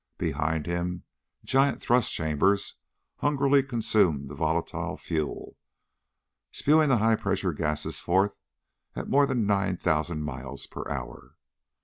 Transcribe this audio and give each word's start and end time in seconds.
Behind 0.17 0.65
him 0.65 1.03
giant 1.43 1.79
thrust 1.79 2.11
chambers 2.11 2.75
hungrily 3.17 3.61
consumed 3.61 4.29
the 4.29 4.33
volatile 4.35 4.97
fuel, 4.97 5.57
spewing 6.51 6.89
the 6.89 6.97
high 6.97 7.15
pressure 7.15 7.53
gases 7.53 7.99
forth 7.99 8.35
at 8.95 9.11
more 9.11 9.27
than 9.27 9.45
nine 9.45 9.77
thousand 9.77 10.23
miles 10.23 10.65
per 10.65 10.89
hour. 10.89 11.35